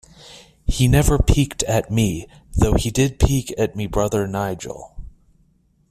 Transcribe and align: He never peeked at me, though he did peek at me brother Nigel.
He 0.65 0.87
never 0.87 1.19
peeked 1.19 1.61
at 1.65 1.91
me, 1.91 2.25
though 2.53 2.73
he 2.73 2.89
did 2.89 3.19
peek 3.19 3.53
at 3.55 3.75
me 3.75 3.85
brother 3.85 4.25
Nigel. 4.27 4.95